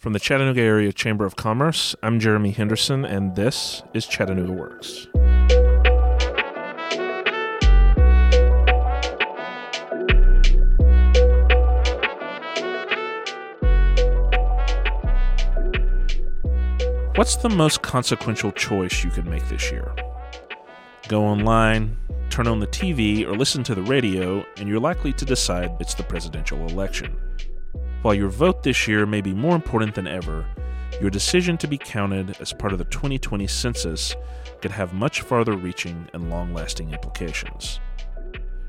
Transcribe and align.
From 0.00 0.14
the 0.14 0.18
Chattanooga 0.18 0.62
Area 0.62 0.94
Chamber 0.94 1.26
of 1.26 1.36
Commerce, 1.36 1.94
I'm 2.02 2.20
Jeremy 2.20 2.52
Henderson, 2.52 3.04
and 3.04 3.36
this 3.36 3.82
is 3.92 4.06
Chattanooga 4.06 4.50
Works. 4.50 5.08
What's 17.14 17.36
the 17.36 17.50
most 17.54 17.82
consequential 17.82 18.52
choice 18.52 19.04
you 19.04 19.10
could 19.10 19.26
make 19.26 19.46
this 19.50 19.70
year? 19.70 19.94
Go 21.08 21.26
online, 21.26 21.98
turn 22.30 22.46
on 22.46 22.58
the 22.58 22.66
TV, 22.68 23.26
or 23.26 23.36
listen 23.36 23.62
to 23.64 23.74
the 23.74 23.82
radio, 23.82 24.46
and 24.56 24.66
you're 24.66 24.80
likely 24.80 25.12
to 25.12 25.26
decide 25.26 25.72
it's 25.78 25.92
the 25.92 26.04
presidential 26.04 26.66
election. 26.68 27.14
While 28.02 28.14
your 28.14 28.30
vote 28.30 28.62
this 28.62 28.88
year 28.88 29.04
may 29.04 29.20
be 29.20 29.34
more 29.34 29.54
important 29.54 29.94
than 29.94 30.06
ever, 30.06 30.46
your 31.02 31.10
decision 31.10 31.58
to 31.58 31.68
be 31.68 31.76
counted 31.76 32.34
as 32.40 32.50
part 32.50 32.72
of 32.72 32.78
the 32.78 32.86
2020 32.86 33.46
census 33.46 34.16
could 34.62 34.70
have 34.70 34.94
much 34.94 35.20
farther 35.20 35.52
reaching 35.52 36.08
and 36.14 36.30
long 36.30 36.54
lasting 36.54 36.92
implications. 36.92 37.78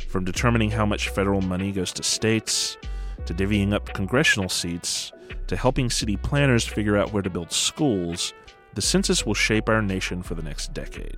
From 0.09 0.25
determining 0.25 0.69
how 0.69 0.85
much 0.85 1.07
federal 1.09 1.39
money 1.39 1.71
goes 1.71 1.93
to 1.93 2.03
states, 2.03 2.77
to 3.25 3.33
divvying 3.33 3.73
up 3.73 3.93
congressional 3.93 4.49
seats, 4.49 5.13
to 5.47 5.55
helping 5.55 5.89
city 5.89 6.17
planners 6.17 6.65
figure 6.65 6.97
out 6.97 7.13
where 7.13 7.23
to 7.23 7.29
build 7.29 7.53
schools, 7.53 8.33
the 8.73 8.81
census 8.81 9.25
will 9.25 9.33
shape 9.33 9.69
our 9.69 9.81
nation 9.81 10.21
for 10.21 10.35
the 10.35 10.43
next 10.43 10.73
decade. 10.73 11.17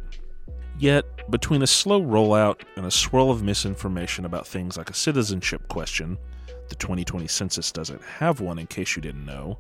Yet, 0.78 1.06
between 1.32 1.64
a 1.64 1.68
slow 1.68 2.02
rollout 2.02 2.62
and 2.76 2.86
a 2.86 2.92
swirl 2.92 3.32
of 3.32 3.42
misinformation 3.42 4.26
about 4.26 4.46
things 4.46 4.78
like 4.78 4.92
a 4.92 4.96
citizenship 4.96 5.68
question, 5.68 6.18
the 6.70 6.76
2020 6.76 7.28
census 7.28 7.72
doesn't 7.72 8.02
have 8.04 8.40
one, 8.40 8.60
in 8.60 8.68
case 8.68 8.96
you 8.96 9.02
didn't 9.02 9.26
know, 9.26 9.58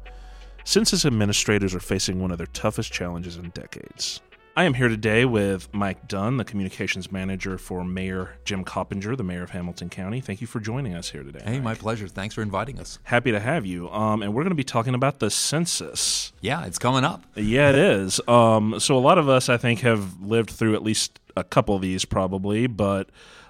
census 0.63 1.05
administrators 1.05 1.75
are 1.75 1.79
facing 1.79 2.21
one 2.21 2.31
of 2.31 2.37
their 2.37 2.47
toughest 2.47 2.91
challenges 2.91 3.37
in 3.37 3.49
decades. 3.49 4.21
I 4.55 4.65
am 4.65 4.75
here 4.75 4.87
today 4.87 5.25
with 5.25 5.73
Mike 5.73 6.07
Dunn, 6.07 6.37
the 6.37 6.43
communications 6.45 7.11
manager 7.11 7.57
for 7.57 7.83
Mayor 7.83 8.37
Jim 8.45 8.63
Coppinger, 8.63 9.15
the 9.15 9.23
mayor 9.23 9.41
of 9.41 9.49
Hamilton 9.49 9.89
County. 9.89 10.21
Thank 10.21 10.41
you 10.41 10.47
for 10.47 10.59
joining 10.59 10.93
us 10.93 11.09
here 11.09 11.23
today. 11.23 11.41
Hey, 11.43 11.53
Mike. 11.53 11.63
my 11.63 11.73
pleasure. 11.73 12.07
Thanks 12.07 12.35
for 12.35 12.43
inviting 12.43 12.79
us. 12.79 12.99
Happy 13.01 13.31
to 13.31 13.39
have 13.39 13.65
you. 13.65 13.89
Um, 13.89 14.21
and 14.21 14.31
we're 14.31 14.43
going 14.43 14.51
to 14.51 14.55
be 14.55 14.63
talking 14.63 14.93
about 14.93 15.17
the 15.17 15.31
census. 15.31 16.33
Yeah, 16.39 16.65
it's 16.65 16.77
coming 16.77 17.03
up. 17.03 17.23
Yeah, 17.35 17.69
it 17.69 17.75
is. 17.75 18.21
Um, 18.27 18.79
so 18.79 18.95
a 18.95 18.99
lot 18.99 19.17
of 19.17 19.27
us, 19.27 19.49
I 19.49 19.57
think, 19.57 19.79
have 19.79 20.21
lived 20.21 20.51
through 20.51 20.75
at 20.75 20.83
least 20.83 21.19
a 21.35 21.43
couple 21.43 21.75
of 21.75 21.81
these, 21.81 22.05
probably. 22.05 22.67
But 22.67 23.09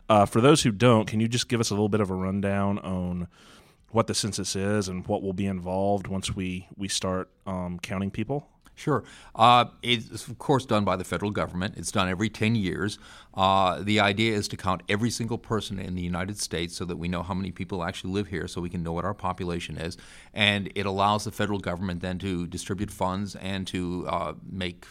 uh, 0.09 0.26
for 0.26 0.42
those 0.42 0.64
who 0.64 0.72
don't, 0.72 1.08
can 1.08 1.20
you 1.20 1.28
just 1.28 1.48
give 1.48 1.59
us 1.59 1.70
a 1.70 1.73
little 1.73 1.90
bit 1.90 2.02
of 2.02 2.09
a 2.09 2.16
rundown 2.16 2.80
on 2.80 3.28
what 3.92 4.08
the 4.08 4.14
census 4.14 4.56
is 4.56 4.88
and 4.88 5.08
what 5.08 5.22
will 5.22 5.34
be 5.34 5.46
involved 5.46 6.08
once 6.08 6.36
we 6.36 6.68
we 6.76 6.88
start 6.88 7.30
um, 7.46 7.80
counting 7.80 8.12
people? 8.12 8.48
Sure. 8.76 9.04
Uh, 9.36 9.66
it's, 9.84 10.28
of 10.28 10.38
course, 10.40 10.66
done 10.66 10.84
by 10.84 10.96
the 10.96 11.04
federal 11.04 11.30
government. 11.30 11.76
It's 11.78 11.92
done 11.92 12.09
every 12.09 12.30
10 12.30 12.56
years. 12.56 12.98
Uh, 13.36 13.81
the 13.84 14.00
idea 14.00 14.36
is 14.36 14.48
to 14.48 14.58
count 14.58 14.81
every 14.90 15.12
single 15.12 15.38
person 15.38 15.78
in 15.78 15.94
the 15.94 16.02
United 16.02 16.40
States 16.40 16.76
so 16.76 16.84
that 16.86 16.98
we 16.98 17.08
know 17.08 17.22
how 17.22 17.36
many 17.36 17.52
people 17.52 17.84
actually 17.84 18.14
live 18.14 18.28
here, 18.28 18.48
so 18.48 18.62
we 18.62 18.70
can 18.70 18.81
know 18.81 18.92
what 18.92 19.06
our 19.06 19.14
population 19.14 19.78
is. 19.78 19.96
And 20.34 20.72
it 20.74 20.88
allows 20.88 21.24
the 21.26 21.31
federal 21.31 21.59
government 21.59 22.02
then 22.02 22.18
to 22.20 22.48
distribute 22.48 22.90
funds 22.90 23.36
and 23.36 23.68
to 23.68 24.08
uh, 24.08 24.34
make 24.50 24.88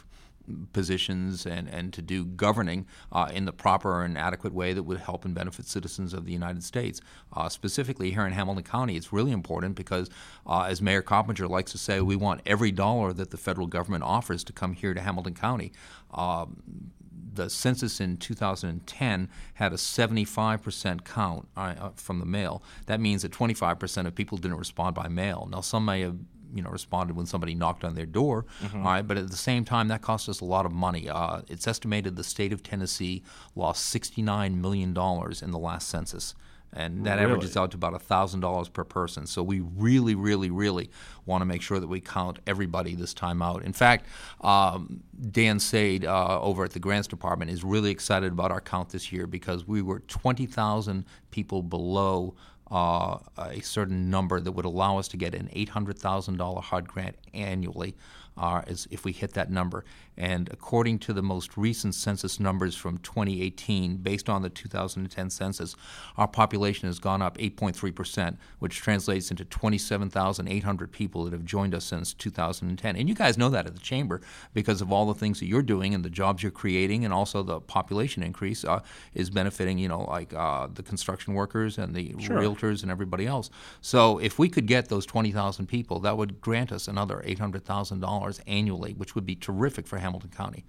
positions 0.72 1.47
and, 1.47 1.69
and 1.69 1.92
to 1.92 2.03
do 2.03 2.25
governing 2.25 2.86
uh, 3.11 3.31
in 3.33 3.45
the 3.45 3.53
proper 3.53 4.03
and 4.03 4.17
adequate 4.19 4.53
way 4.53 4.72
that 4.72 4.83
would 4.83 4.98
help 4.98 5.25
and 5.25 5.34
benefit 5.34 5.67
citizens 5.67 6.12
of 6.12 6.25
the 6.25 6.33
United 6.33 6.62
States. 6.62 7.00
Uh, 7.33 7.48
specifically 7.48 8.11
here 8.11 8.27
in 8.27 8.33
Hamilton 8.33 8.64
County, 8.64 8.97
it's 8.97 9.12
really 9.12 9.33
important 9.33 9.75
because, 9.75 10.08
uh, 10.47 10.62
as 10.62 10.80
Mayor 10.83 11.03
Coppinger 11.03 11.48
likes 11.48 11.73
to 11.73 11.78
say, 11.78 12.00
we 12.00 12.17
want 12.17 12.41
every 12.47 12.70
dollar 12.70 13.12
that 13.12 13.30
the 13.30 13.36
federal 13.36 13.67
government 13.67 14.05
offers 14.05 14.45
to 14.45 14.53
come 14.53 14.75
here 14.75 14.95
to 14.95 15.00
Hamilton 15.00 15.34
County. 15.34 15.73
Um, 16.12 16.92
the 17.34 17.48
census 17.48 18.00
in 18.00 18.17
2010 18.19 19.28
had 19.55 19.73
a 19.73 19.77
75% 19.77 21.05
count 21.05 21.48
uh, 21.57 21.91
from 21.96 22.18
the 22.18 22.27
mail. 22.27 22.62
That 22.86 23.01
means 23.01 23.23
that 23.23 23.33
25% 23.33 24.07
of 24.07 24.14
people 24.14 24.39
didn't 24.39 24.58
respond 24.58 24.95
by 24.95 25.08
mail. 25.08 25.48
Now, 25.51 25.61
some 25.61 25.85
may 25.85 26.02
have 26.02 26.17
you 26.55 26.63
know 26.63 26.70
responded 26.70 27.17
when 27.17 27.27
somebody 27.27 27.55
knocked 27.55 27.85
on 27.85 27.95
their 27.95 28.07
door. 28.07 28.46
Mm-hmm. 28.63 28.79
All 28.79 28.92
right, 28.92 29.07
but 29.07 29.17
at 29.17 29.30
the 29.30 29.36
same 29.36 29.64
time, 29.64 29.89
that 29.89 30.02
cost 30.02 30.29
us 30.29 30.40
a 30.40 30.45
lot 30.45 30.67
of 30.67 30.73
money. 30.73 31.08
Uh, 31.08 31.42
it's 31.48 31.67
estimated 31.67 32.17
the 32.17 32.24
state 32.24 32.52
of 32.52 32.63
Tennessee 32.63 33.23
lost 33.55 33.86
69 33.86 34.61
million 34.61 34.92
dollars 34.92 35.42
in 35.42 35.51
the 35.51 35.58
last 35.58 35.89
census. 35.89 36.35
And 36.74 37.05
that 37.05 37.17
really? 37.17 37.33
averages 37.33 37.57
out 37.57 37.70
to 37.73 37.77
about 37.77 37.92
$1,000 37.92 38.73
per 38.73 38.85
person. 38.85 39.27
So 39.27 39.42
we 39.42 39.61
really, 39.61 40.14
really, 40.14 40.51
really 40.51 40.91
want 41.27 41.42
to 41.42 41.45
make 41.45 41.61
sure 41.61 41.79
that 41.79 41.86
we 41.86 42.01
count 42.01 42.39
everybody 42.46 42.95
this 42.95 43.12
time 43.12 43.42
out. 43.42 43.62
In 43.62 43.74
fact, 43.74 44.07
um, 44.41 45.02
Dan 45.30 45.61
Sade 45.61 46.07
uh, 46.07 46.41
over 46.41 46.64
at 46.64 46.70
the 46.70 46.79
Grants 46.79 47.08
Department 47.08 47.51
is 47.51 47.62
really 47.62 47.91
excited 47.91 48.33
about 48.33 48.51
our 48.51 48.61
count 48.61 48.89
this 48.89 49.12
year 49.12 49.27
because 49.27 49.68
we 49.68 49.83
were 49.83 50.01
20,000 50.01 51.05
people 51.30 51.62
below 51.62 52.35
uh, 52.72 53.18
a 53.36 53.60
certain 53.60 54.10
number 54.10 54.40
that 54.40 54.52
would 54.52 54.64
allow 54.64 54.98
us 54.98 55.06
to 55.08 55.16
get 55.18 55.34
an 55.34 55.48
$800,000 55.55 56.62
HUD 56.62 56.88
grant 56.88 57.16
annually 57.34 57.94
uh, 58.36 58.62
as 58.66 58.86
if 58.90 59.04
we 59.04 59.12
hit 59.12 59.34
that 59.34 59.50
number. 59.50 59.84
And 60.16 60.50
according 60.52 60.98
to 61.00 61.12
the 61.12 61.22
most 61.22 61.56
recent 61.56 61.94
census 61.94 62.38
numbers 62.38 62.76
from 62.76 62.98
2018, 62.98 63.96
based 63.96 64.28
on 64.28 64.42
the 64.42 64.50
2010 64.50 65.30
census, 65.30 65.74
our 66.16 66.28
population 66.28 66.86
has 66.86 66.98
gone 66.98 67.22
up 67.22 67.38
8.3%, 67.38 68.36
which 68.58 68.76
translates 68.76 69.30
into 69.30 69.44
27,800 69.44 70.92
people 70.92 71.24
that 71.24 71.32
have 71.32 71.44
joined 71.44 71.74
us 71.74 71.84
since 71.84 72.12
2010. 72.12 72.96
And 72.96 73.08
you 73.08 73.14
guys 73.14 73.38
know 73.38 73.48
that 73.48 73.66
at 73.66 73.74
the 73.74 73.80
Chamber 73.80 74.20
because 74.52 74.82
of 74.82 74.92
all 74.92 75.06
the 75.06 75.14
things 75.14 75.40
that 75.40 75.46
you're 75.46 75.62
doing 75.62 75.94
and 75.94 76.04
the 76.04 76.10
jobs 76.10 76.42
you're 76.42 76.52
creating, 76.52 77.04
and 77.04 77.14
also 77.14 77.42
the 77.42 77.60
population 77.60 78.22
increase 78.22 78.64
uh, 78.64 78.80
is 79.14 79.30
benefiting, 79.30 79.78
you 79.78 79.88
know, 79.88 80.02
like 80.02 80.34
uh, 80.34 80.68
the 80.72 80.82
construction 80.82 81.34
workers 81.34 81.78
and 81.78 81.94
the 81.94 82.14
sure. 82.18 82.36
realtors 82.36 82.82
and 82.82 82.90
everybody 82.90 83.26
else. 83.26 83.50
So 83.80 84.18
if 84.18 84.38
we 84.38 84.48
could 84.48 84.66
get 84.66 84.88
those 84.88 85.06
20,000 85.06 85.66
people, 85.66 86.00
that 86.00 86.16
would 86.16 86.40
grant 86.40 86.70
us 86.70 86.86
another 86.86 87.22
$800,000 87.26 88.21
annually, 88.46 88.92
which 88.94 89.14
would 89.14 89.27
be 89.27 89.36
terrific 89.36 89.86
for 89.86 89.98
Hamilton 89.98 90.30
County. 90.30 90.64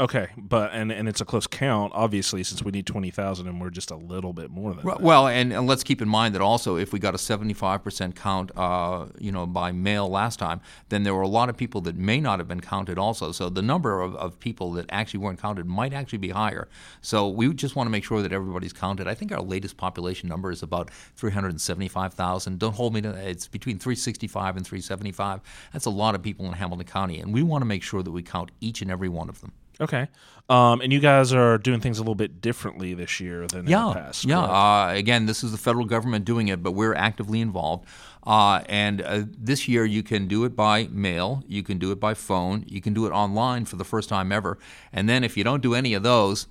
Okay, 0.00 0.28
but 0.36 0.72
and 0.72 0.90
and 0.90 1.06
it's 1.06 1.20
a 1.20 1.24
close 1.24 1.46
count, 1.46 1.92
obviously, 1.94 2.42
since 2.42 2.62
we 2.62 2.72
need 2.72 2.86
twenty 2.86 3.10
thousand, 3.10 3.46
and 3.46 3.60
we're 3.60 3.70
just 3.70 3.90
a 3.90 3.96
little 3.96 4.32
bit 4.32 4.50
more 4.50 4.72
than 4.72 4.84
that. 4.86 5.00
Well, 5.02 5.28
and, 5.28 5.52
and 5.52 5.66
let's 5.66 5.84
keep 5.84 6.00
in 6.00 6.08
mind 6.08 6.34
that 6.34 6.40
also, 6.40 6.76
if 6.76 6.94
we 6.94 6.98
got 6.98 7.14
a 7.14 7.18
seventy-five 7.18 7.84
percent 7.84 8.16
count, 8.16 8.50
uh, 8.56 9.06
you 9.18 9.30
know, 9.30 9.46
by 9.46 9.70
mail 9.70 10.08
last 10.08 10.38
time, 10.38 10.62
then 10.88 11.02
there 11.02 11.14
were 11.14 11.22
a 11.22 11.28
lot 11.28 11.50
of 11.50 11.58
people 11.58 11.82
that 11.82 11.94
may 11.94 12.20
not 12.20 12.38
have 12.38 12.48
been 12.48 12.62
counted 12.62 12.98
also. 12.98 13.32
So 13.32 13.50
the 13.50 13.60
number 13.60 14.00
of, 14.00 14.16
of 14.16 14.40
people 14.40 14.72
that 14.72 14.86
actually 14.88 15.20
weren't 15.20 15.40
counted 15.40 15.66
might 15.66 15.92
actually 15.92 16.18
be 16.18 16.30
higher. 16.30 16.68
So 17.02 17.28
we 17.28 17.52
just 17.52 17.76
want 17.76 17.86
to 17.86 17.90
make 17.90 18.02
sure 18.02 18.22
that 18.22 18.32
everybody's 18.32 18.72
counted. 18.72 19.06
I 19.06 19.14
think 19.14 19.30
our 19.30 19.42
latest 19.42 19.76
population 19.76 20.26
number 20.26 20.50
is 20.50 20.62
about 20.62 20.90
three 20.90 21.32
hundred 21.32 21.60
seventy-five 21.60 22.14
thousand. 22.14 22.58
Don't 22.58 22.74
hold 22.74 22.94
me 22.94 23.02
to 23.02 23.12
that. 23.12 23.26
It's 23.26 23.46
between 23.46 23.78
three 23.78 23.96
sixty-five 23.96 24.56
and 24.56 24.66
three 24.66 24.80
seventy-five. 24.80 25.40
That's 25.74 25.86
a 25.86 25.90
lot 25.90 26.14
of 26.14 26.22
people 26.22 26.46
in 26.46 26.54
Hamilton 26.54 26.86
County, 26.86 27.20
and 27.20 27.34
we 27.34 27.42
want 27.42 27.60
to 27.60 27.66
make 27.66 27.82
sure 27.82 28.02
that 28.02 28.10
we 28.10 28.22
count 28.22 28.50
each 28.62 28.80
and 28.80 28.90
every 28.90 29.10
one 29.10 29.28
of 29.28 29.42
them. 29.42 29.52
Okay. 29.82 30.08
Um, 30.48 30.80
and 30.80 30.92
you 30.92 31.00
guys 31.00 31.32
are 31.32 31.58
doing 31.58 31.80
things 31.80 31.98
a 31.98 32.02
little 32.02 32.14
bit 32.14 32.40
differently 32.40 32.94
this 32.94 33.20
year 33.20 33.46
than 33.46 33.66
yeah, 33.66 33.82
in 33.82 33.88
the 33.88 33.94
past. 33.94 34.24
Yeah. 34.24 34.40
Uh, 34.40 34.92
again, 34.92 35.26
this 35.26 35.42
is 35.42 35.52
the 35.52 35.58
federal 35.58 35.84
government 35.84 36.24
doing 36.24 36.48
it, 36.48 36.62
but 36.62 36.72
we're 36.72 36.94
actively 36.94 37.40
involved. 37.40 37.86
Uh, 38.24 38.62
and 38.66 39.02
uh, 39.02 39.22
this 39.26 39.66
year, 39.66 39.84
you 39.84 40.02
can 40.02 40.28
do 40.28 40.44
it 40.44 40.54
by 40.54 40.88
mail, 40.90 41.42
you 41.48 41.62
can 41.62 41.78
do 41.78 41.90
it 41.90 41.98
by 41.98 42.14
phone, 42.14 42.64
you 42.68 42.80
can 42.80 42.94
do 42.94 43.06
it 43.06 43.10
online 43.10 43.64
for 43.64 43.76
the 43.76 43.84
first 43.84 44.08
time 44.08 44.30
ever. 44.30 44.58
And 44.92 45.08
then 45.08 45.24
if 45.24 45.36
you 45.36 45.42
don't 45.42 45.62
do 45.62 45.74
any 45.74 45.94
of 45.94 46.02
those, 46.02 46.46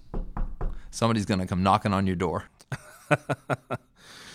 somebody's 0.90 1.26
going 1.26 1.40
to 1.40 1.46
come 1.46 1.64
knocking 1.64 1.94
on 1.94 2.08
your 2.08 2.18
door. 2.18 2.46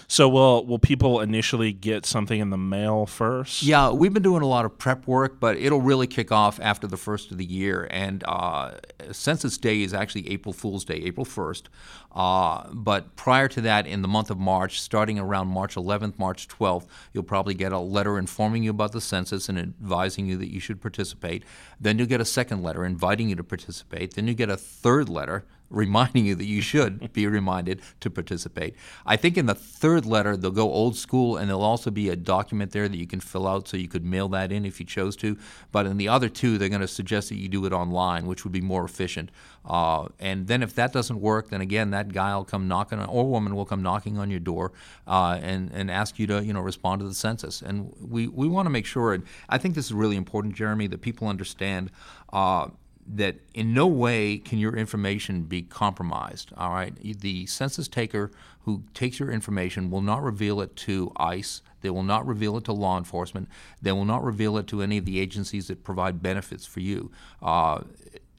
So 0.08 0.28
will 0.28 0.64
will 0.64 0.78
people 0.78 1.20
initially 1.20 1.72
get 1.72 2.06
something 2.06 2.40
in 2.40 2.50
the 2.50 2.56
mail 2.56 3.06
first? 3.06 3.62
Yeah, 3.62 3.90
we've 3.90 4.12
been 4.12 4.22
doing 4.22 4.42
a 4.42 4.46
lot 4.46 4.64
of 4.64 4.78
prep 4.78 5.06
work, 5.06 5.40
but 5.40 5.56
it'll 5.56 5.80
really 5.80 6.06
kick 6.06 6.30
off 6.30 6.60
after 6.60 6.86
the 6.86 6.96
first 6.96 7.32
of 7.32 7.38
the 7.38 7.44
year. 7.44 7.88
And 7.90 8.22
uh, 8.26 8.72
Census 9.10 9.58
Day 9.58 9.82
is 9.82 9.92
actually 9.92 10.30
April 10.30 10.52
Fool's 10.52 10.84
Day, 10.84 10.96
April 10.96 11.24
first. 11.24 11.68
Uh, 12.12 12.68
but 12.72 13.14
prior 13.16 13.46
to 13.48 13.60
that, 13.60 13.86
in 13.86 14.00
the 14.00 14.08
month 14.08 14.30
of 14.30 14.38
March, 14.38 14.80
starting 14.80 15.18
around 15.18 15.48
March 15.48 15.74
11th, 15.74 16.18
March 16.18 16.48
12th, 16.48 16.86
you'll 17.12 17.22
probably 17.22 17.52
get 17.52 17.72
a 17.72 17.78
letter 17.78 18.18
informing 18.18 18.62
you 18.62 18.70
about 18.70 18.92
the 18.92 19.00
census 19.02 19.50
and 19.50 19.58
advising 19.58 20.26
you 20.26 20.36
that 20.38 20.50
you 20.50 20.58
should 20.58 20.80
participate. 20.80 21.44
Then 21.78 21.98
you'll 21.98 22.08
get 22.08 22.20
a 22.20 22.24
second 22.24 22.62
letter 22.62 22.86
inviting 22.86 23.28
you 23.28 23.34
to 23.36 23.44
participate. 23.44 24.14
Then 24.14 24.26
you 24.28 24.34
get 24.34 24.48
a 24.48 24.56
third 24.56 25.10
letter 25.10 25.44
reminding 25.70 26.26
you 26.26 26.34
that 26.34 26.44
you 26.44 26.60
should 26.60 27.12
be 27.12 27.26
reminded 27.26 27.82
to 28.00 28.10
participate. 28.10 28.74
I 29.04 29.16
think 29.16 29.36
in 29.36 29.46
the 29.46 29.54
third 29.54 30.06
letter, 30.06 30.36
they'll 30.36 30.50
go 30.50 30.70
old 30.70 30.96
school 30.96 31.36
and 31.36 31.48
there'll 31.48 31.62
also 31.62 31.90
be 31.90 32.08
a 32.08 32.16
document 32.16 32.72
there 32.72 32.88
that 32.88 32.96
you 32.96 33.06
can 33.06 33.20
fill 33.20 33.46
out 33.46 33.68
so 33.68 33.76
you 33.76 33.88
could 33.88 34.04
mail 34.04 34.28
that 34.28 34.52
in 34.52 34.64
if 34.64 34.80
you 34.80 34.86
chose 34.86 35.16
to. 35.16 35.36
But 35.72 35.86
in 35.86 35.96
the 35.96 36.08
other 36.08 36.28
two, 36.28 36.58
they're 36.58 36.68
going 36.68 36.80
to 36.80 36.88
suggest 36.88 37.28
that 37.28 37.36
you 37.36 37.48
do 37.48 37.64
it 37.66 37.72
online, 37.72 38.26
which 38.26 38.44
would 38.44 38.52
be 38.52 38.60
more 38.60 38.84
efficient. 38.84 39.30
Uh, 39.64 40.06
and 40.20 40.46
then 40.46 40.62
if 40.62 40.74
that 40.76 40.92
doesn't 40.92 41.20
work, 41.20 41.50
then 41.50 41.60
again, 41.60 41.90
that 41.90 42.12
guy 42.12 42.34
will 42.36 42.44
come 42.44 42.68
knocking 42.68 42.98
on, 42.98 43.08
or 43.08 43.28
woman 43.28 43.56
will 43.56 43.64
come 43.64 43.82
knocking 43.82 44.18
on 44.18 44.30
your 44.30 44.40
door 44.40 44.72
uh, 45.06 45.38
and, 45.42 45.70
and 45.72 45.90
ask 45.90 46.18
you 46.18 46.26
to 46.28 46.44
you 46.44 46.52
know 46.52 46.60
respond 46.60 47.00
to 47.00 47.08
the 47.08 47.14
census. 47.14 47.62
And 47.62 47.92
we, 48.00 48.28
we 48.28 48.46
want 48.46 48.66
to 48.66 48.70
make 48.70 48.86
sure, 48.86 49.12
and 49.12 49.24
I 49.48 49.58
think 49.58 49.74
this 49.74 49.86
is 49.86 49.92
really 49.92 50.16
important, 50.16 50.54
Jeremy, 50.54 50.86
that 50.88 51.00
people 51.00 51.28
understand. 51.28 51.90
Uh, 52.32 52.68
that 53.08 53.36
in 53.54 53.72
no 53.72 53.86
way 53.86 54.38
can 54.38 54.58
your 54.58 54.76
information 54.76 55.42
be 55.42 55.62
compromised. 55.62 56.52
All 56.56 56.70
right, 56.70 56.94
the 57.20 57.46
census 57.46 57.88
taker 57.88 58.30
who 58.64 58.82
takes 58.94 59.20
your 59.20 59.30
information 59.30 59.90
will 59.90 60.02
not 60.02 60.22
reveal 60.22 60.60
it 60.60 60.74
to 60.76 61.12
ICE. 61.16 61.62
They 61.82 61.90
will 61.90 62.02
not 62.02 62.26
reveal 62.26 62.56
it 62.56 62.64
to 62.64 62.72
law 62.72 62.98
enforcement. 62.98 63.48
They 63.80 63.92
will 63.92 64.04
not 64.04 64.24
reveal 64.24 64.58
it 64.58 64.66
to 64.68 64.82
any 64.82 64.98
of 64.98 65.04
the 65.04 65.20
agencies 65.20 65.68
that 65.68 65.84
provide 65.84 66.20
benefits 66.20 66.66
for 66.66 66.80
you. 66.80 67.12
Uh, 67.40 67.82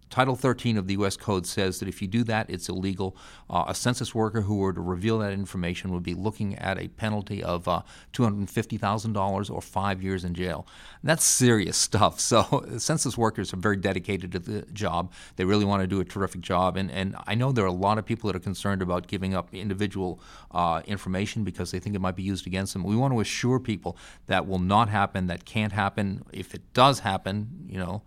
Title 0.09 0.35
13 0.35 0.77
of 0.77 0.87
the 0.87 0.93
U.S. 0.93 1.17
Code 1.17 1.45
says 1.45 1.79
that 1.79 1.87
if 1.87 2.01
you 2.01 2.07
do 2.07 2.23
that, 2.25 2.49
it's 2.49 2.69
illegal. 2.69 3.15
Uh, 3.49 3.65
a 3.67 3.75
census 3.75 4.15
worker 4.15 4.41
who 4.41 4.57
were 4.57 4.73
to 4.73 4.81
reveal 4.81 5.19
that 5.19 5.33
information 5.33 5.91
would 5.91 6.03
be 6.03 6.13
looking 6.13 6.55
at 6.55 6.79
a 6.79 6.87
penalty 6.87 7.43
of 7.43 7.67
uh, 7.67 7.81
$250,000 8.13 9.51
or 9.51 9.61
five 9.61 10.01
years 10.01 10.23
in 10.23 10.33
jail. 10.33 10.65
That's 11.03 11.23
serious 11.23 11.77
stuff. 11.87 12.19
So, 12.19 12.65
census 12.77 13.17
workers 13.17 13.53
are 13.53 13.57
very 13.57 13.77
dedicated 13.77 14.31
to 14.33 14.39
the 14.39 14.61
job. 14.73 15.11
They 15.35 15.45
really 15.45 15.65
want 15.65 15.81
to 15.81 15.87
do 15.87 15.99
a 15.99 16.05
terrific 16.05 16.41
job. 16.41 16.77
And, 16.77 16.89
and 16.91 17.15
I 17.25 17.35
know 17.35 17.51
there 17.51 17.65
are 17.65 17.67
a 17.67 17.71
lot 17.71 17.97
of 17.97 18.05
people 18.05 18.27
that 18.27 18.35
are 18.35 18.41
concerned 18.41 18.81
about 18.81 19.07
giving 19.07 19.33
up 19.33 19.53
individual 19.53 20.19
uh, 20.51 20.81
information 20.85 21.43
because 21.43 21.71
they 21.71 21.79
think 21.79 21.95
it 21.95 21.99
might 21.99 22.15
be 22.15 22.23
used 22.23 22.47
against 22.47 22.73
them. 22.73 22.83
We 22.83 22.95
want 22.95 23.13
to 23.13 23.19
assure 23.19 23.59
people 23.59 23.97
that 24.27 24.47
will 24.47 24.59
not 24.59 24.89
happen, 24.89 25.27
that 25.27 25.45
can't 25.45 25.73
happen. 25.73 26.23
If 26.31 26.53
it 26.53 26.61
does 26.73 26.99
happen, 26.99 27.67
you 27.69 27.79
know, 27.79 28.03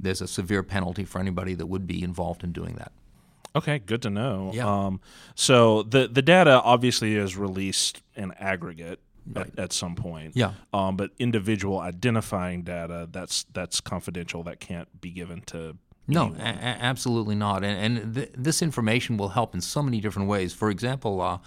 there's 0.00 0.20
a 0.20 0.28
severe 0.28 0.62
penalty 0.62 1.04
for 1.04 1.18
anybody 1.18 1.54
that 1.54 1.66
would 1.66 1.86
be 1.86 2.02
involved 2.02 2.44
in 2.44 2.52
doing 2.52 2.74
that. 2.76 2.92
Okay, 3.56 3.78
good 3.78 4.02
to 4.02 4.10
know. 4.10 4.50
Yeah. 4.54 4.66
Um, 4.86 5.00
so 5.34 5.82
the 5.82 6.06
the 6.08 6.22
data 6.22 6.60
obviously 6.62 7.16
is 7.16 7.36
released 7.36 8.02
in 8.14 8.32
aggregate 8.38 9.00
Right. 9.30 9.46
at, 9.46 9.58
at 9.58 9.72
some 9.74 9.94
point. 9.94 10.32
Yeah. 10.36 10.52
Um, 10.72 10.96
but 10.96 11.10
individual 11.18 11.80
identifying 11.80 12.62
data 12.62 13.08
that's 13.12 13.44
that's 13.52 13.80
confidential 13.80 14.42
that 14.44 14.58
can't 14.60 14.88
be 15.02 15.10
given 15.10 15.42
to. 15.46 15.76
No, 16.06 16.34
a- 16.38 16.42
absolutely 16.42 17.34
not. 17.34 17.62
And, 17.62 17.98
and 18.00 18.14
th- 18.14 18.30
this 18.34 18.62
information 18.62 19.18
will 19.18 19.28
help 19.28 19.54
in 19.54 19.60
so 19.60 19.82
many 19.82 20.00
different 20.00 20.28
ways. 20.28 20.54
For 20.54 20.70
example, 20.70 21.20
uh, 21.20 21.38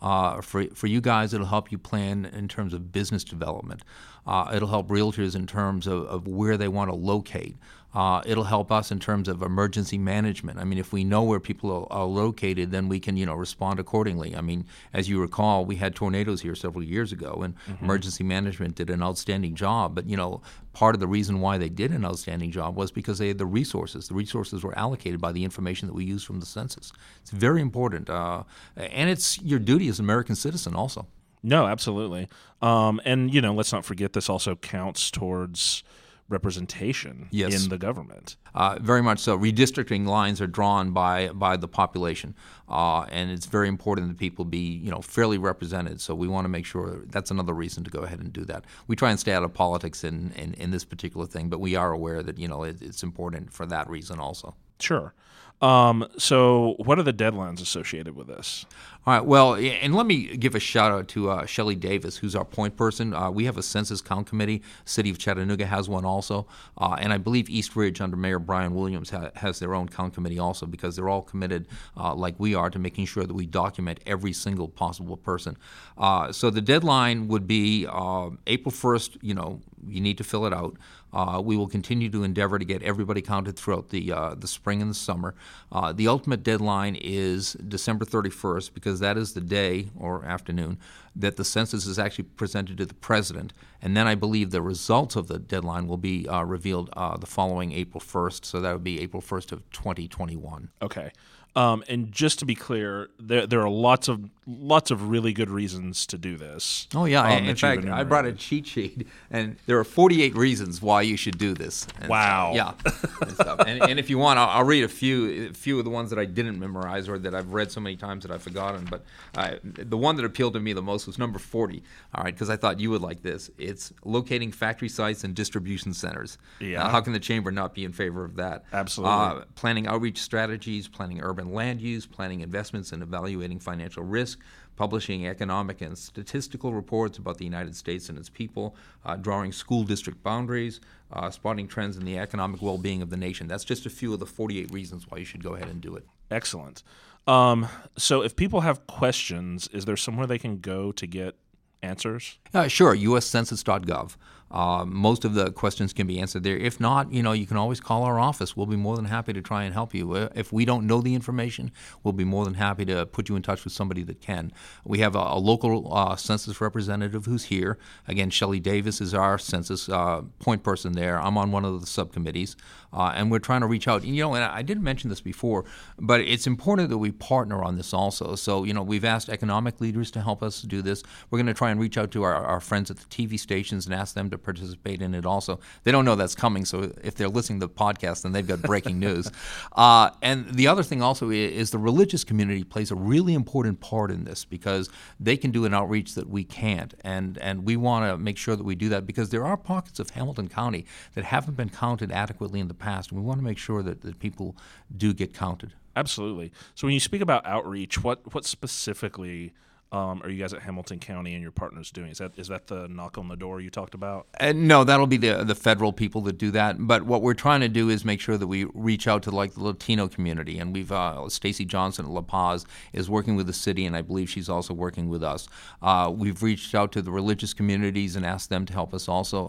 uh, 0.00 0.40
for, 0.42 0.66
for 0.74 0.86
you 0.86 1.00
guys, 1.00 1.34
it'll 1.34 1.48
help 1.48 1.72
you 1.72 1.78
plan 1.78 2.24
in 2.24 2.46
terms 2.46 2.72
of 2.74 2.92
business 2.92 3.24
development. 3.24 3.82
Uh, 4.24 4.52
it'll 4.54 4.68
help 4.68 4.86
realtors 4.88 5.34
in 5.34 5.48
terms 5.48 5.88
of, 5.88 6.04
of 6.06 6.28
where 6.28 6.56
they 6.56 6.68
want 6.68 6.90
to 6.90 6.94
locate. 6.94 7.56
Uh, 7.94 8.20
it'll 8.26 8.44
help 8.44 8.72
us 8.72 8.90
in 8.90 8.98
terms 8.98 9.28
of 9.28 9.40
emergency 9.40 9.96
management. 9.96 10.58
I 10.58 10.64
mean, 10.64 10.78
if 10.78 10.92
we 10.92 11.04
know 11.04 11.22
where 11.22 11.38
people 11.38 11.70
are, 11.70 11.92
are 11.92 12.06
located, 12.06 12.72
then 12.72 12.88
we 12.88 12.98
can, 12.98 13.16
you 13.16 13.24
know, 13.24 13.34
respond 13.34 13.78
accordingly. 13.78 14.34
I 14.34 14.40
mean, 14.40 14.64
as 14.92 15.08
you 15.08 15.20
recall, 15.20 15.64
we 15.64 15.76
had 15.76 15.94
tornadoes 15.94 16.40
here 16.40 16.56
several 16.56 16.82
years 16.82 17.12
ago, 17.12 17.42
and 17.44 17.54
emergency 17.80 18.24
management 18.24 18.74
did 18.74 18.90
an 18.90 19.02
outstanding 19.02 19.54
job. 19.54 19.94
But 19.94 20.08
you 20.08 20.16
know, 20.16 20.42
part 20.72 20.96
of 20.96 21.00
the 21.00 21.06
reason 21.06 21.40
why 21.40 21.56
they 21.56 21.68
did 21.68 21.92
an 21.92 22.04
outstanding 22.04 22.50
job 22.50 22.74
was 22.74 22.90
because 22.90 23.18
they 23.18 23.28
had 23.28 23.38
the 23.38 23.46
resources. 23.46 24.08
The 24.08 24.14
resources 24.14 24.64
were 24.64 24.76
allocated 24.76 25.20
by 25.20 25.30
the 25.30 25.44
information 25.44 25.86
that 25.86 25.94
we 25.94 26.04
use 26.04 26.24
from 26.24 26.40
the 26.40 26.46
census. 26.46 26.92
It's 27.22 27.30
very 27.30 27.60
important, 27.60 28.10
uh, 28.10 28.42
and 28.76 29.08
it's 29.08 29.40
your 29.40 29.60
duty 29.60 29.88
as 29.88 30.00
an 30.00 30.04
American 30.04 30.34
citizen 30.34 30.74
also. 30.74 31.06
No, 31.44 31.66
absolutely. 31.66 32.26
Um, 32.60 33.00
and 33.04 33.32
you 33.32 33.40
know, 33.40 33.54
let's 33.54 33.72
not 33.72 33.84
forget 33.84 34.14
this 34.14 34.28
also 34.28 34.56
counts 34.56 35.10
towards 35.10 35.84
representation 36.28 37.28
Yes. 37.30 37.62
in 37.62 37.68
the 37.70 37.78
government. 37.78 38.36
Uh, 38.54 38.78
very 38.80 39.02
much 39.02 39.18
so. 39.18 39.36
Redistricting 39.38 40.06
lines 40.06 40.40
are 40.40 40.46
drawn 40.46 40.92
by 40.92 41.28
by 41.28 41.56
the 41.56 41.68
population, 41.68 42.34
uh, 42.68 43.02
and 43.10 43.30
it's 43.30 43.46
very 43.46 43.68
important 43.68 44.08
that 44.08 44.18
people 44.18 44.44
be 44.44 44.58
you 44.58 44.90
know 44.90 45.02
fairly 45.02 45.38
represented. 45.38 46.00
So 46.00 46.14
we 46.14 46.28
want 46.28 46.44
to 46.44 46.48
make 46.48 46.66
sure 46.66 47.02
that's 47.06 47.30
another 47.30 47.52
reason 47.52 47.84
to 47.84 47.90
go 47.90 48.00
ahead 48.00 48.20
and 48.20 48.32
do 48.32 48.44
that. 48.46 48.64
We 48.86 48.96
try 48.96 49.10
and 49.10 49.18
stay 49.20 49.32
out 49.32 49.42
of 49.42 49.52
politics 49.52 50.04
in, 50.04 50.32
in, 50.32 50.54
in 50.54 50.70
this 50.70 50.84
particular 50.84 51.26
thing, 51.26 51.48
but 51.48 51.60
we 51.60 51.74
are 51.76 51.92
aware 51.92 52.22
that 52.22 52.38
you 52.38 52.48
know 52.48 52.62
it, 52.62 52.80
it's 52.80 53.02
important 53.02 53.52
for 53.52 53.66
that 53.66 53.88
reason 53.90 54.18
also. 54.20 54.54
Sure. 54.80 55.14
Um, 55.60 56.06
so, 56.18 56.74
what 56.78 56.98
are 56.98 57.02
the 57.02 57.12
deadlines 57.12 57.62
associated 57.62 58.14
with 58.16 58.26
this? 58.26 58.66
All 59.06 59.12
right. 59.12 59.24
Well, 59.24 59.54
and 59.54 59.94
let 59.94 60.06
me 60.06 60.34
give 60.36 60.54
a 60.54 60.60
shout 60.60 60.90
out 60.90 61.08
to 61.08 61.28
uh, 61.28 61.44
Shelley 61.44 61.74
Davis, 61.74 62.16
who's 62.16 62.34
our 62.34 62.44
point 62.44 62.74
person. 62.74 63.12
Uh, 63.12 63.30
we 63.30 63.44
have 63.44 63.58
a 63.58 63.62
census 63.62 64.00
count 64.00 64.26
committee. 64.26 64.62
City 64.86 65.10
of 65.10 65.18
Chattanooga 65.18 65.66
has 65.66 65.90
one 65.90 66.06
also, 66.06 66.46
uh, 66.78 66.96
and 66.98 67.12
I 67.12 67.18
believe 67.18 67.50
East 67.50 67.76
Ridge 67.76 68.00
under 68.00 68.16
Mayor 68.16 68.38
Brian 68.38 68.74
Williams 68.74 69.10
ha- 69.10 69.30
has 69.34 69.58
their 69.58 69.74
own 69.74 69.90
count 69.90 70.14
committee 70.14 70.38
also 70.38 70.64
because 70.64 70.96
they're 70.96 71.10
all 71.10 71.20
committed, 71.20 71.68
uh, 71.98 72.14
like 72.14 72.34
we 72.38 72.54
are, 72.54 72.70
to 72.70 72.78
making 72.78 73.04
sure 73.04 73.24
that 73.24 73.34
we 73.34 73.44
document 73.44 74.00
every 74.06 74.32
single 74.32 74.68
possible 74.68 75.18
person. 75.18 75.58
Uh, 75.98 76.32
so 76.32 76.48
the 76.48 76.62
deadline 76.62 77.28
would 77.28 77.46
be 77.46 77.86
uh, 77.86 78.30
April 78.46 78.72
first. 78.72 79.18
You 79.20 79.34
know, 79.34 79.60
you 79.88 80.00
need 80.00 80.18
to 80.18 80.24
fill 80.24 80.46
it 80.46 80.52
out. 80.52 80.76
Uh, 81.12 81.40
we 81.44 81.56
will 81.56 81.68
continue 81.68 82.10
to 82.10 82.24
endeavor 82.24 82.58
to 82.58 82.64
get 82.64 82.82
everybody 82.82 83.22
counted 83.22 83.56
throughout 83.56 83.90
the 83.90 84.12
uh, 84.12 84.34
the 84.34 84.48
spring 84.48 84.82
and 84.82 84.90
the 84.90 84.94
summer. 84.94 85.34
Uh, 85.70 85.92
the 85.92 86.08
ultimate 86.08 86.42
deadline 86.42 86.96
is 87.00 87.52
December 87.54 88.04
31st 88.04 88.74
because 88.74 89.00
that 89.00 89.16
is 89.16 89.34
the 89.34 89.40
day 89.40 89.88
or 89.96 90.24
afternoon 90.24 90.78
that 91.14 91.36
the 91.36 91.44
census 91.44 91.86
is 91.86 91.98
actually 91.98 92.24
presented 92.24 92.76
to 92.78 92.86
the 92.86 92.94
president, 92.94 93.52
and 93.80 93.96
then 93.96 94.06
I 94.06 94.14
believe 94.14 94.50
the 94.50 94.62
results 94.62 95.14
of 95.14 95.28
the 95.28 95.38
deadline 95.38 95.86
will 95.86 95.96
be 95.96 96.28
uh, 96.28 96.42
revealed 96.42 96.90
uh, 96.94 97.16
the 97.16 97.26
following 97.26 97.72
April 97.72 98.00
1st. 98.00 98.44
So 98.44 98.60
that 98.60 98.72
would 98.72 98.84
be 98.84 99.00
April 99.00 99.22
1st 99.22 99.52
of 99.52 99.70
2021. 99.70 100.70
Okay. 100.82 101.12
Um, 101.56 101.84
and 101.88 102.10
just 102.10 102.40
to 102.40 102.44
be 102.44 102.54
clear, 102.54 103.10
there, 103.18 103.46
there 103.46 103.60
are 103.60 103.70
lots 103.70 104.08
of 104.08 104.28
lots 104.46 104.90
of 104.90 105.08
really 105.08 105.32
good 105.32 105.48
reasons 105.50 106.06
to 106.08 106.18
do 106.18 106.36
this. 106.36 106.86
Oh 106.94 107.04
yeah, 107.06 107.22
um, 107.22 107.44
in 107.44 107.56
fact, 107.56 107.84
I 107.86 108.04
brought 108.04 108.26
a 108.26 108.32
cheat 108.32 108.66
sheet, 108.66 109.06
and 109.30 109.56
there 109.66 109.78
are 109.78 109.84
48 109.84 110.36
reasons 110.36 110.82
why 110.82 111.02
you 111.02 111.16
should 111.16 111.38
do 111.38 111.54
this. 111.54 111.86
And 111.96 112.04
so- 112.04 112.08
Wow. 112.10 112.52
yeah, 112.54 112.72
and, 113.60 113.68
and, 113.68 113.90
and 113.90 113.98
if 113.98 114.10
you 114.10 114.18
want, 114.18 114.38
I'll, 114.38 114.48
I'll 114.48 114.64
read 114.64 114.84
a 114.84 114.88
few, 114.88 115.48
a 115.50 115.52
few 115.54 115.78
of 115.78 115.84
the 115.84 115.90
ones 115.90 116.10
that 116.10 116.18
I 116.18 116.24
didn't 116.24 116.58
memorize 116.58 117.08
or 117.08 117.18
that 117.18 117.34
I've 117.34 117.52
read 117.52 117.72
so 117.72 117.80
many 117.80 117.96
times 117.96 118.24
that 118.24 118.32
I've 118.32 118.42
forgotten. 118.42 118.86
But 118.90 119.04
uh, 119.34 119.56
the 119.62 119.96
one 119.96 120.16
that 120.16 120.24
appealed 120.24 120.54
to 120.54 120.60
me 120.60 120.72
the 120.72 120.82
most 120.82 121.06
was 121.06 121.18
number 121.18 121.38
40. 121.38 121.82
All 122.14 122.24
right, 122.24 122.34
because 122.34 122.50
I 122.50 122.56
thought 122.56 122.80
you 122.80 122.90
would 122.90 123.02
like 123.02 123.22
this. 123.22 123.50
It's 123.58 123.92
locating 124.04 124.52
factory 124.52 124.88
sites 124.88 125.24
and 125.24 125.34
distribution 125.34 125.92
centers. 125.94 126.38
Yeah. 126.60 126.78
Now, 126.82 126.88
how 126.90 127.00
can 127.00 127.12
the 127.12 127.20
chamber 127.20 127.50
not 127.50 127.74
be 127.74 127.84
in 127.84 127.92
favor 127.92 128.24
of 128.24 128.36
that? 128.36 128.64
Absolutely. 128.72 129.14
Uh, 129.14 129.44
planning 129.54 129.86
outreach 129.86 130.18
strategies, 130.18 130.86
planning 130.88 131.20
urban 131.22 131.52
land 131.52 131.80
use, 131.80 132.06
planning 132.06 132.40
investments 132.40 132.92
and 132.92 133.02
evaluating 133.02 133.58
financial 133.58 134.02
risk, 134.02 134.33
publishing 134.76 135.26
economic 135.26 135.80
and 135.80 135.96
statistical 135.96 136.74
reports 136.74 137.18
about 137.18 137.38
the 137.38 137.44
United 137.44 137.76
States 137.76 138.08
and 138.08 138.18
its 138.18 138.28
people, 138.28 138.74
uh, 139.04 139.16
drawing 139.16 139.52
school 139.52 139.84
district 139.84 140.22
boundaries, 140.22 140.80
uh, 141.12 141.30
spotting 141.30 141.68
trends 141.68 141.96
in 141.96 142.04
the 142.04 142.18
economic 142.18 142.60
well 142.60 142.78
being 142.78 143.02
of 143.02 143.10
the 143.10 143.16
nation. 143.16 143.46
That's 143.46 143.64
just 143.64 143.86
a 143.86 143.90
few 143.90 144.12
of 144.12 144.20
the 144.20 144.26
48 144.26 144.72
reasons 144.72 145.06
why 145.08 145.18
you 145.18 145.24
should 145.24 145.42
go 145.42 145.54
ahead 145.54 145.68
and 145.68 145.80
do 145.80 145.94
it. 145.94 146.06
Excellent. 146.30 146.82
Um, 147.26 147.68
so, 147.96 148.22
if 148.22 148.36
people 148.36 148.60
have 148.62 148.86
questions, 148.86 149.68
is 149.68 149.84
there 149.84 149.96
somewhere 149.96 150.26
they 150.26 150.38
can 150.38 150.58
go 150.58 150.92
to 150.92 151.06
get 151.06 151.36
answers? 151.82 152.38
Uh, 152.52 152.68
sure, 152.68 152.94
uscensus.gov. 152.94 154.16
Uh, 154.50 154.84
most 154.86 155.24
of 155.24 155.34
the 155.34 155.50
questions 155.50 155.92
can 155.92 156.06
be 156.06 156.20
answered 156.20 156.44
there. 156.44 156.56
If 156.56 156.78
not, 156.78 157.12
you 157.12 157.22
know, 157.22 157.32
you 157.32 157.46
can 157.46 157.56
always 157.56 157.80
call 157.80 158.04
our 158.04 158.18
office. 158.20 158.56
We'll 158.56 158.66
be 158.66 158.76
more 158.76 158.96
than 158.96 159.06
happy 159.06 159.32
to 159.32 159.42
try 159.42 159.64
and 159.64 159.74
help 159.74 159.94
you. 159.94 160.12
Uh, 160.12 160.28
If 160.34 160.52
we 160.52 160.64
don't 160.64 160.86
know 160.86 161.00
the 161.00 161.14
information, 161.14 161.72
we'll 162.02 162.12
be 162.12 162.24
more 162.24 162.44
than 162.44 162.54
happy 162.54 162.84
to 162.86 163.04
put 163.06 163.28
you 163.28 163.36
in 163.36 163.42
touch 163.42 163.64
with 163.64 163.72
somebody 163.72 164.02
that 164.04 164.20
can. 164.20 164.52
We 164.84 165.00
have 165.00 165.16
a, 165.16 165.18
a 165.18 165.38
local 165.38 165.92
uh, 165.92 166.16
census 166.16 166.60
representative 166.60 167.26
who's 167.26 167.44
here. 167.44 167.78
Again, 168.06 168.30
Shelley 168.30 168.60
Davis 168.60 169.00
is 169.00 169.12
our 169.12 169.38
census 169.38 169.88
uh, 169.88 170.22
point 170.38 170.62
person 170.62 170.92
there. 170.92 171.20
I'm 171.20 171.36
on 171.36 171.50
one 171.50 171.64
of 171.64 171.80
the 171.80 171.86
subcommittees, 171.86 172.56
uh, 172.92 173.12
and 173.14 173.30
we're 173.30 173.40
trying 173.40 173.62
to 173.62 173.66
reach 173.66 173.88
out. 173.88 174.04
You 174.04 174.22
know, 174.22 174.34
and 174.34 174.44
I 174.44 174.62
didn't 174.62 174.84
mention 174.84 175.10
this 175.10 175.20
before, 175.20 175.64
but 175.98 176.20
it's 176.20 176.46
important 176.46 176.90
that 176.90 176.98
we 176.98 177.10
partner 177.10 177.62
on 177.64 177.76
this 177.76 177.92
also. 177.92 178.36
So, 178.36 178.64
you 178.64 178.72
know, 178.72 178.82
we've 178.82 179.04
asked 179.04 179.28
economic 179.28 179.80
leaders 179.80 180.10
to 180.12 180.20
help 180.20 180.42
us 180.42 180.62
do 180.62 180.80
this. 180.82 181.02
We're 181.30 181.38
going 181.38 181.46
to 181.46 181.54
try 181.54 181.70
and 181.70 181.80
reach 181.80 181.98
out 181.98 182.10
to 182.12 182.22
our, 182.22 182.34
our 182.34 182.60
friends 182.60 182.90
at 182.90 182.98
the 182.98 183.06
TV 183.06 183.38
stations 183.38 183.86
and 183.86 183.94
ask 183.94 184.14
them 184.14 184.30
to 184.30 184.38
participate 184.44 185.02
in 185.02 185.14
it 185.14 185.26
also. 185.26 185.60
They 185.82 185.92
don't 185.92 186.04
know 186.04 186.14
that's 186.14 186.34
coming, 186.34 186.64
so 186.64 186.92
if 187.02 187.14
they're 187.14 187.28
listening 187.28 187.60
to 187.60 187.66
the 187.66 187.72
podcast, 187.72 188.22
then 188.22 188.32
they've 188.32 188.46
got 188.46 188.62
breaking 188.62 188.98
news. 189.06 189.30
Uh, 189.72 190.10
and 190.22 190.54
the 190.54 190.66
other 190.66 190.82
thing 190.82 191.02
also 191.02 191.30
is 191.30 191.70
the 191.70 191.78
religious 191.78 192.24
community 192.24 192.64
plays 192.64 192.90
a 192.90 192.94
really 192.94 193.34
important 193.34 193.80
part 193.80 194.10
in 194.10 194.24
this 194.24 194.44
because 194.44 194.88
they 195.18 195.36
can 195.36 195.50
do 195.50 195.64
an 195.64 195.74
outreach 195.74 196.14
that 196.14 196.28
we 196.28 196.44
can't. 196.44 196.94
And, 197.02 197.38
and 197.38 197.64
we 197.64 197.76
want 197.76 198.10
to 198.10 198.18
make 198.18 198.36
sure 198.36 198.56
that 198.56 198.64
we 198.64 198.74
do 198.74 198.88
that 198.90 199.06
because 199.06 199.30
there 199.30 199.44
are 199.44 199.56
pockets 199.56 199.98
of 199.98 200.10
Hamilton 200.10 200.48
County 200.48 200.86
that 201.14 201.24
haven't 201.24 201.56
been 201.56 201.70
counted 201.70 202.12
adequately 202.12 202.60
in 202.60 202.68
the 202.68 202.74
past. 202.74 203.10
And 203.10 203.20
we 203.20 203.26
want 203.26 203.38
to 203.38 203.44
make 203.44 203.58
sure 203.58 203.82
that, 203.82 204.02
that 204.02 204.18
people 204.18 204.56
do 204.96 205.12
get 205.14 205.34
counted. 205.34 205.72
Absolutely. 205.96 206.52
So 206.74 206.86
when 206.86 206.94
you 206.94 207.00
speak 207.00 207.20
about 207.20 207.46
outreach, 207.46 208.02
what 208.02 208.34
what 208.34 208.44
specifically 208.44 209.52
um, 209.94 210.22
are 210.24 210.28
you 210.28 210.40
guys 210.40 210.52
at 210.52 210.60
Hamilton 210.62 210.98
County 210.98 211.34
and 211.34 211.42
your 211.42 211.52
partners 211.52 211.92
doing? 211.92 212.10
Is 212.10 212.18
that 212.18 212.36
is 212.36 212.48
that 212.48 212.66
the 212.66 212.88
knock 212.88 213.16
on 213.16 213.28
the 213.28 213.36
door 213.36 213.60
you 213.60 213.70
talked 213.70 213.94
about? 213.94 214.26
Uh, 214.40 214.52
no, 214.52 214.82
that'll 214.82 215.06
be 215.06 215.16
the 215.16 215.44
the 215.44 215.54
federal 215.54 215.92
people 215.92 216.20
that 216.22 216.36
do 216.36 216.50
that. 216.50 216.76
But 216.80 217.04
what 217.04 217.22
we're 217.22 217.34
trying 217.34 217.60
to 217.60 217.68
do 217.68 217.90
is 217.90 218.04
make 218.04 218.20
sure 218.20 218.36
that 218.36 218.48
we 218.48 218.64
reach 218.74 219.06
out 219.06 219.22
to 219.22 219.30
like 219.30 219.54
the 219.54 219.62
Latino 219.62 220.08
community, 220.08 220.58
and 220.58 220.74
we've 220.74 220.90
uh, 220.90 221.28
Stacy 221.28 221.64
Johnson 221.64 222.06
at 222.06 222.10
La 222.10 222.22
Paz 222.22 222.66
is 222.92 223.08
working 223.08 223.36
with 223.36 223.46
the 223.46 223.52
city, 223.52 223.86
and 223.86 223.96
I 223.96 224.02
believe 224.02 224.28
she's 224.28 224.48
also 224.48 224.74
working 224.74 225.08
with 225.08 225.22
us. 225.22 225.46
Uh, 225.80 226.12
we've 226.12 226.42
reached 226.42 226.74
out 226.74 226.90
to 226.92 227.00
the 227.02 227.12
religious 227.12 227.54
communities 227.54 228.16
and 228.16 228.26
asked 228.26 228.50
them 228.50 228.66
to 228.66 228.72
help 228.72 228.94
us 228.94 229.08
also. 229.08 229.46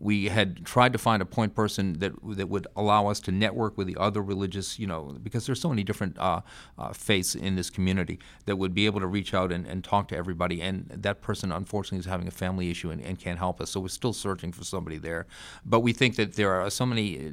We 0.00 0.28
had 0.28 0.64
tried 0.64 0.92
to 0.92 0.98
find 0.98 1.20
a 1.20 1.26
point 1.26 1.54
person 1.54 1.94
that 1.94 2.12
that 2.36 2.48
would 2.48 2.66
allow 2.76 3.08
us 3.08 3.20
to 3.20 3.32
network 3.32 3.76
with 3.76 3.86
the 3.86 3.96
other 3.96 4.22
religious, 4.22 4.78
you 4.78 4.86
know, 4.86 5.16
because 5.22 5.46
there's 5.46 5.60
so 5.60 5.68
many 5.68 5.82
different 5.82 6.16
uh, 6.18 6.42
uh, 6.78 6.92
faiths 6.92 7.34
in 7.34 7.56
this 7.56 7.68
community 7.68 8.18
that 8.46 8.56
would 8.56 8.74
be 8.74 8.86
able 8.86 9.00
to 9.00 9.06
reach 9.06 9.34
out 9.34 9.50
and, 9.52 9.66
and 9.66 9.82
talk 9.82 10.08
to 10.08 10.16
everybody. 10.16 10.62
And 10.62 10.88
that 10.88 11.20
person, 11.20 11.50
unfortunately, 11.50 11.98
is 11.98 12.06
having 12.06 12.28
a 12.28 12.32
family 12.32 12.70
issue 12.70 12.90
and, 12.90 13.00
and 13.02 13.18
can't 13.18 13.38
help 13.38 13.60
us. 13.60 13.70
So 13.70 13.80
we're 13.80 13.88
still 13.88 14.12
searching 14.12 14.52
for 14.52 14.64
somebody 14.64 14.98
there. 14.98 15.26
But 15.64 15.80
we 15.80 15.92
think 15.92 16.16
that 16.16 16.34
there 16.34 16.52
are 16.52 16.70
so 16.70 16.86
many 16.86 17.18
uh, 17.18 17.30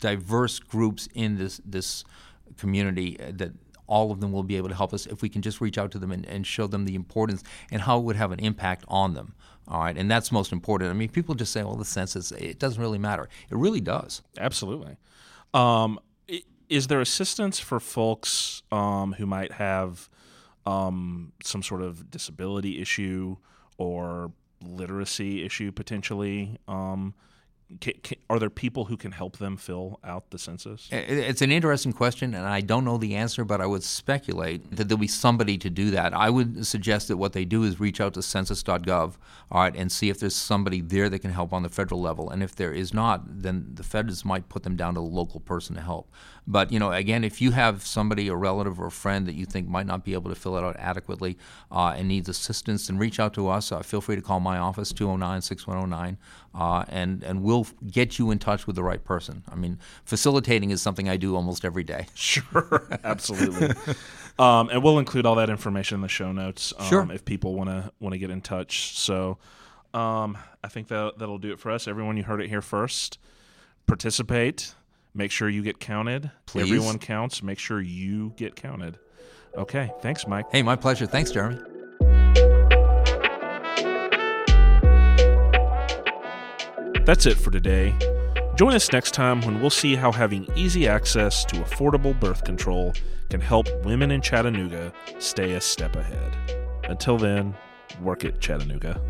diverse 0.00 0.58
groups 0.58 1.08
in 1.14 1.36
this 1.36 1.60
this 1.64 2.04
community 2.56 3.18
uh, 3.20 3.32
that 3.34 3.52
all 3.86 4.10
of 4.10 4.20
them 4.20 4.32
will 4.32 4.42
be 4.42 4.56
able 4.56 4.68
to 4.68 4.74
help 4.74 4.92
us 4.92 5.06
if 5.06 5.22
we 5.22 5.28
can 5.28 5.42
just 5.42 5.60
reach 5.60 5.78
out 5.78 5.90
to 5.92 5.98
them 5.98 6.12
and, 6.12 6.26
and 6.26 6.46
show 6.46 6.66
them 6.66 6.84
the 6.84 6.94
importance 6.94 7.42
and 7.70 7.82
how 7.82 7.98
it 7.98 8.02
would 8.02 8.16
have 8.16 8.32
an 8.32 8.40
impact 8.40 8.84
on 8.88 9.14
them. 9.14 9.34
All 9.68 9.80
right, 9.80 9.96
and 9.96 10.10
that's 10.10 10.30
most 10.30 10.52
important. 10.52 10.90
I 10.90 10.94
mean, 10.94 11.08
people 11.08 11.34
just 11.34 11.52
say, 11.52 11.62
"Well, 11.64 11.74
the 11.74 11.84
census 11.84 12.30
it 12.32 12.58
doesn't 12.58 12.80
really 12.80 12.98
matter." 12.98 13.28
It 13.50 13.56
really 13.56 13.80
does. 13.80 14.22
Absolutely. 14.38 14.96
Um, 15.54 15.98
is 16.68 16.86
there 16.88 17.00
assistance 17.00 17.58
for 17.58 17.80
folks 17.80 18.62
um, 18.72 19.14
who 19.14 19.26
might 19.26 19.52
have 19.52 20.08
um, 20.64 21.32
some 21.42 21.62
sort 21.62 21.82
of 21.82 22.10
disability 22.10 22.80
issue 22.80 23.36
or 23.78 24.32
literacy 24.62 25.44
issue 25.44 25.72
potentially? 25.72 26.58
Are 28.30 28.38
there 28.38 28.48
people 28.48 28.84
who 28.84 28.96
can 28.96 29.10
help 29.10 29.38
them 29.38 29.56
fill 29.56 29.98
out 30.04 30.30
the 30.30 30.38
census? 30.38 30.88
It's 30.92 31.42
an 31.42 31.50
interesting 31.50 31.92
question, 31.92 32.32
and 32.34 32.46
I 32.46 32.60
don't 32.60 32.84
know 32.84 32.96
the 32.96 33.16
answer, 33.16 33.44
but 33.44 33.60
I 33.60 33.66
would 33.66 33.82
speculate 33.82 34.76
that 34.76 34.88
there'll 34.88 35.00
be 35.00 35.08
somebody 35.08 35.58
to 35.58 35.68
do 35.68 35.90
that. 35.90 36.14
I 36.14 36.30
would 36.30 36.64
suggest 36.64 37.08
that 37.08 37.16
what 37.16 37.32
they 37.32 37.44
do 37.44 37.64
is 37.64 37.80
reach 37.80 38.00
out 38.00 38.14
to 38.14 38.22
census.gov, 38.22 39.14
all 39.50 39.60
right, 39.60 39.74
and 39.74 39.90
see 39.90 40.10
if 40.10 40.20
there's 40.20 40.36
somebody 40.36 40.80
there 40.80 41.08
that 41.08 41.18
can 41.18 41.32
help 41.32 41.52
on 41.52 41.64
the 41.64 41.68
federal 41.68 42.00
level. 42.00 42.30
And 42.30 42.40
if 42.40 42.54
there 42.54 42.72
is 42.72 42.94
not, 42.94 43.42
then 43.42 43.66
the 43.74 43.82
feds 43.82 44.24
might 44.24 44.48
put 44.48 44.62
them 44.62 44.76
down 44.76 44.94
to 44.94 45.00
a 45.00 45.02
local 45.02 45.40
person 45.40 45.74
to 45.74 45.82
help. 45.82 46.08
But 46.46 46.70
you 46.70 46.78
know, 46.78 46.92
again, 46.92 47.24
if 47.24 47.42
you 47.42 47.50
have 47.50 47.84
somebody, 47.84 48.28
a 48.28 48.36
relative 48.36 48.78
or 48.78 48.86
a 48.86 48.90
friend 48.92 49.26
that 49.26 49.34
you 49.34 49.44
think 49.44 49.68
might 49.68 49.86
not 49.86 50.04
be 50.04 50.14
able 50.14 50.30
to 50.30 50.36
fill 50.36 50.56
it 50.56 50.62
out 50.62 50.76
adequately 50.78 51.36
uh, 51.72 51.94
and 51.96 52.06
needs 52.06 52.28
assistance, 52.28 52.86
then 52.86 52.98
reach 52.98 53.18
out 53.18 53.34
to 53.34 53.48
us. 53.48 53.72
Uh, 53.72 53.82
feel 53.82 54.00
free 54.00 54.14
to 54.14 54.22
call 54.22 54.38
my 54.38 54.58
office, 54.58 54.92
209-6109, 54.92 56.16
uh, 56.56 56.84
and 56.88 57.22
and 57.22 57.42
we'll 57.42 57.66
get 57.90 58.18
you 58.18 58.30
in 58.30 58.38
touch 58.38 58.66
with 58.66 58.76
the 58.76 58.82
right 58.82 59.04
person. 59.04 59.44
I 59.50 59.54
mean, 59.54 59.78
facilitating 60.04 60.70
is 60.70 60.80
something 60.80 61.08
I 61.08 61.16
do 61.16 61.36
almost 61.36 61.64
every 61.64 61.84
day. 61.84 62.06
Sure, 62.16 62.86
absolutely. 63.04 63.70
um, 64.38 64.68
and 64.70 64.82
we'll 64.82 64.98
include 64.98 65.26
all 65.26 65.36
that 65.36 65.48
information 65.48 65.96
in 65.96 66.00
the 66.02 66.08
show 66.08 66.32
notes 66.32 66.72
um, 66.78 66.86
sure. 66.86 67.12
if 67.12 67.24
people 67.24 67.54
want 67.54 67.70
to 67.70 67.92
want 68.00 68.12
to 68.14 68.18
get 68.18 68.30
in 68.30 68.40
touch. 68.40 68.98
So. 68.98 69.38
Um, 69.94 70.36
I 70.62 70.68
think 70.68 70.88
that 70.88 71.16
that'll 71.16 71.38
do 71.38 71.52
it 71.52 71.60
for 71.60 71.70
us. 71.70 71.88
Everyone, 71.88 72.18
you 72.18 72.24
heard 72.24 72.42
it 72.42 72.48
here 72.48 72.60
first. 72.60 73.18
Participate. 73.86 74.74
Make 75.14 75.30
sure 75.30 75.48
you 75.48 75.62
get 75.62 75.78
counted. 75.80 76.30
Please. 76.44 76.62
Everyone 76.62 76.98
counts. 76.98 77.42
Make 77.42 77.58
sure 77.58 77.80
you 77.80 78.34
get 78.36 78.56
counted. 78.56 78.98
Okay. 79.56 79.90
Thanks, 80.02 80.26
Mike. 80.26 80.46
Hey, 80.52 80.62
my 80.62 80.76
pleasure. 80.76 81.06
Thanks, 81.06 81.30
Jeremy. 81.30 81.75
That's 87.06 87.24
it 87.24 87.36
for 87.36 87.52
today. 87.52 87.96
Join 88.56 88.74
us 88.74 88.92
next 88.92 89.14
time 89.14 89.40
when 89.42 89.60
we'll 89.60 89.70
see 89.70 89.94
how 89.94 90.10
having 90.10 90.44
easy 90.56 90.88
access 90.88 91.44
to 91.44 91.56
affordable 91.58 92.18
birth 92.18 92.42
control 92.42 92.94
can 93.30 93.40
help 93.40 93.68
women 93.84 94.10
in 94.10 94.20
Chattanooga 94.20 94.92
stay 95.20 95.52
a 95.52 95.60
step 95.60 95.94
ahead. 95.94 96.36
Until 96.88 97.16
then, 97.16 97.54
work 98.02 98.24
it, 98.24 98.40
Chattanooga. 98.40 99.00